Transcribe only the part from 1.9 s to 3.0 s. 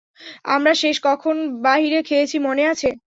খেয়েছি মনে আছে?